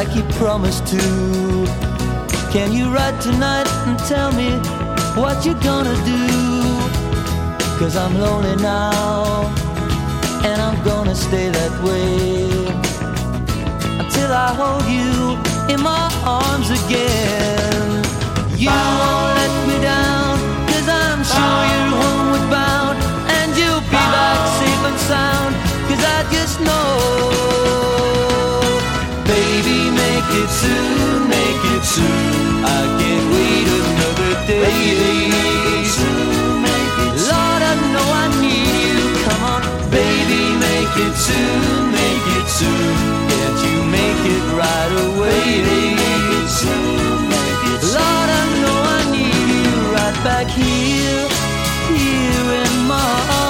[0.00, 1.02] like you promised to.
[2.50, 4.50] Can you write tonight and tell me
[5.20, 6.24] what you're gonna do?
[7.78, 9.44] Cause I'm lonely now,
[10.48, 12.48] and I'm gonna stay that way
[14.02, 15.12] until I hold you
[15.72, 17.90] in my arms again.
[18.56, 18.70] You
[19.00, 20.32] won't let me down,
[20.70, 22.96] cause I'm sure you're homeward bound,
[23.36, 25.52] and you'll be back safe and sound,
[25.88, 28.09] cause I just know.
[30.30, 32.64] Make it soon, make it soon.
[32.64, 34.62] I can't wait another day.
[34.62, 37.34] Make it soon, make it soon.
[37.34, 39.00] Lord, I know I need you.
[39.26, 42.94] Come on, baby, make it soon, make it soon.
[43.26, 45.40] Can't you make it right away?
[47.82, 51.26] Lord, I know I need you right back here,
[51.90, 53.02] here in my
[53.34, 53.49] arms.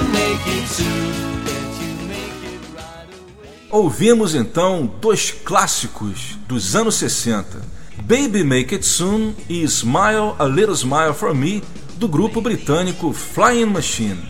[3.71, 7.61] Ouvimos então dois clássicos dos anos 60,
[8.03, 11.63] Baby Make It Soon e Smile a Little Smile for Me,
[11.95, 14.21] do grupo britânico Flying Machine,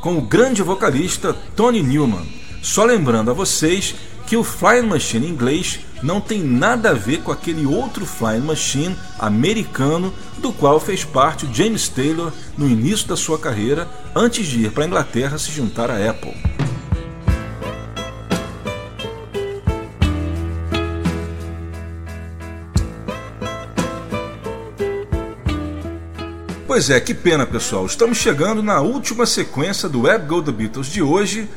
[0.00, 2.26] com o grande vocalista Tony Newman.
[2.62, 3.94] Só lembrando a vocês
[4.26, 8.96] que o Flying Machine inglês não tem nada a ver com aquele outro Flying Machine
[9.18, 14.72] americano do qual fez parte James Taylor no início da sua carreira, antes de ir
[14.72, 16.65] para a Inglaterra se juntar à Apple.
[26.76, 27.86] Pois é, que pena pessoal.
[27.86, 31.48] Estamos chegando na última sequência do Web Go The Beatles de hoje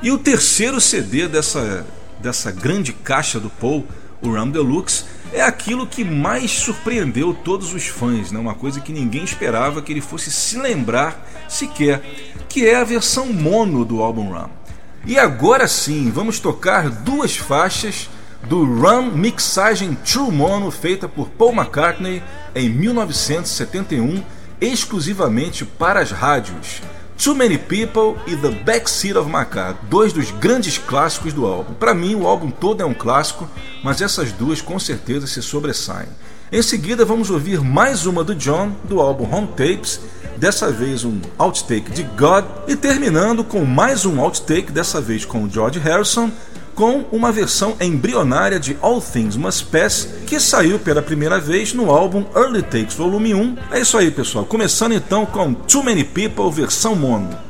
[0.00, 1.84] e o terceiro CD dessa,
[2.20, 3.84] dessa grande caixa do Paul,
[4.22, 8.38] o Ram Deluxe, é aquilo que mais surpreendeu todos os fãs, né?
[8.38, 12.00] uma coisa que ninguém esperava que ele fosse se lembrar sequer,
[12.48, 14.50] que é a versão mono do álbum Ram.
[15.04, 18.08] E agora sim, vamos tocar duas faixas
[18.44, 22.22] do Ram Mixagem True Mono feita por Paul McCartney
[22.54, 24.22] em 1971
[24.60, 26.82] exclusivamente para as rádios.
[27.22, 31.74] Too Many People e The Backseat of My Car, dois dos grandes clássicos do álbum.
[31.74, 33.46] Para mim, o álbum todo é um clássico,
[33.84, 36.08] mas essas duas com certeza se sobressaem.
[36.50, 40.00] Em seguida, vamos ouvir mais uma do John, do álbum Home Tapes,
[40.36, 45.44] dessa vez um outtake de God, e terminando com mais um outtake, dessa vez com
[45.44, 46.32] o George Harrison,
[46.80, 51.90] com uma versão embrionária de All Things Must Pass, que saiu pela primeira vez no
[51.90, 53.56] álbum Early Takes Volume 1.
[53.70, 54.46] É isso aí, pessoal.
[54.46, 57.49] Começando então com Too Many People versão mono.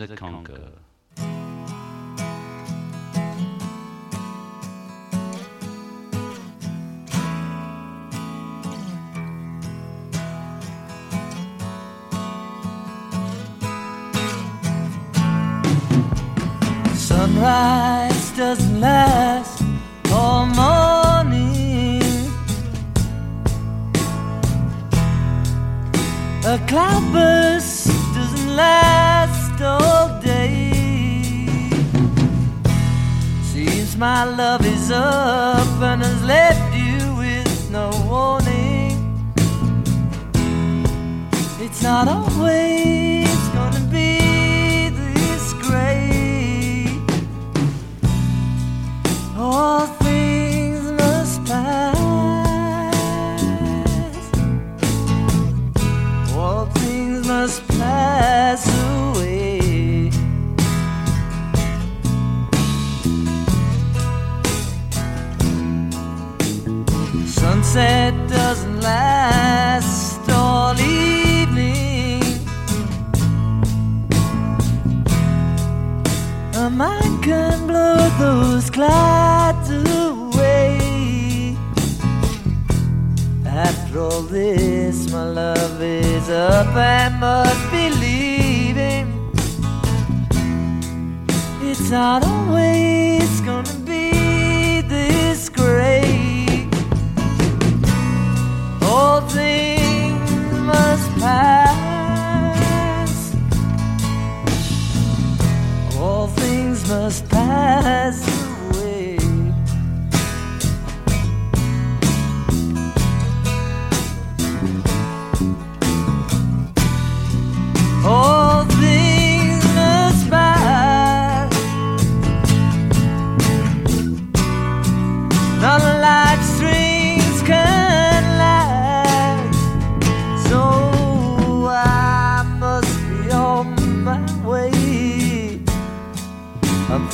[0.00, 0.57] a conqueror.
[34.18, 38.96] my love is up and has left you with no warning.
[41.60, 43.27] It's not always.
[78.78, 81.56] Clouds away.
[83.44, 86.68] After all this, my love is up.
[86.76, 89.06] I must be leaving.
[91.60, 96.68] It's not always gonna be this great.
[98.82, 100.30] All things
[100.72, 103.12] must pass.
[105.96, 108.37] All things must pass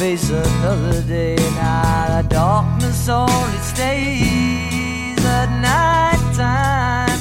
[0.05, 2.21] face another day now.
[2.21, 7.21] The darkness only stays at night time.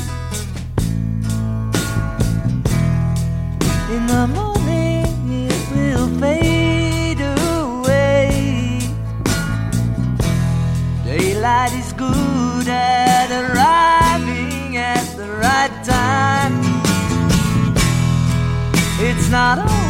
[3.95, 5.15] In the morning
[5.47, 8.81] it will fade away.
[11.05, 16.53] Daylight is good at arriving at the right time.
[18.99, 19.82] It's not always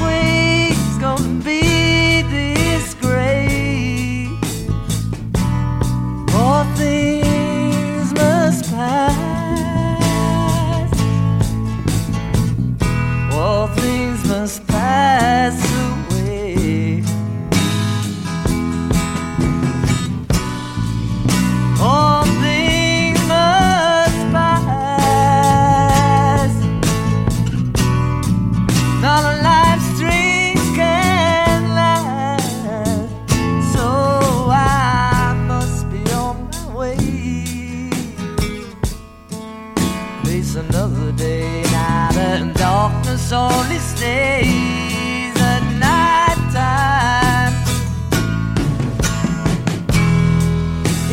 [42.84, 47.54] darkness only stays at night time.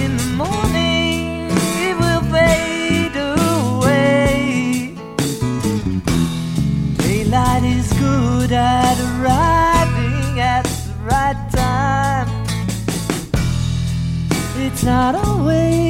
[0.04, 1.48] In the morning
[1.86, 4.96] it will fade away.
[6.96, 12.28] Daylight is good at arriving at the right time.
[14.56, 15.89] It's not always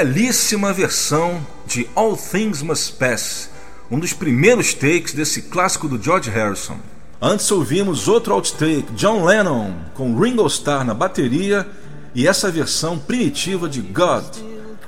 [0.00, 3.50] Belíssima versão de All Things Must Pass,
[3.90, 6.78] um dos primeiros takes desse clássico do George Harrison.
[7.20, 11.68] Antes ouvimos outro outtake, John Lennon, com Ringo Starr na bateria
[12.14, 14.24] e essa versão primitiva de God.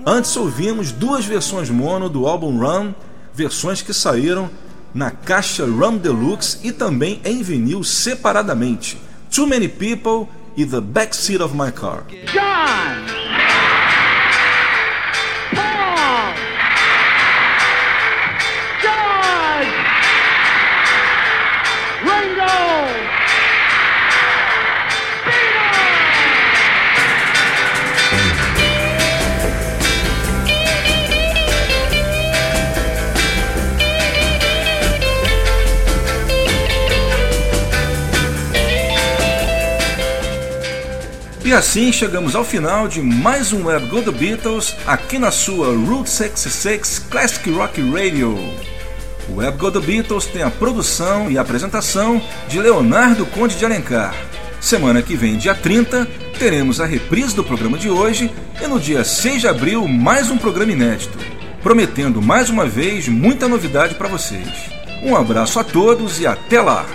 [0.07, 2.95] Antes ouvimos duas versões mono do álbum Run,
[3.35, 4.49] versões que saíram
[4.95, 8.97] na caixa Rum Deluxe e também em vinil separadamente.
[9.31, 10.27] Too Many People
[10.57, 12.05] e The Backseat of My Car.
[12.09, 13.22] John!
[41.53, 45.67] E assim chegamos ao final de mais um Web Go The Beatles aqui na sua
[45.67, 48.39] Route 66 Classic Rock Radio.
[49.29, 54.15] O Web Go The Beatles tem a produção e apresentação de Leonardo Conde de Alencar.
[54.63, 56.09] Semana que vem, dia 30,
[56.39, 60.39] teremos a reprise do programa de hoje e no dia 6 de abril mais um
[60.39, 61.19] programa inédito,
[61.63, 64.49] prometendo mais uma vez muita novidade para vocês.
[65.03, 66.87] Um abraço a todos e até lá!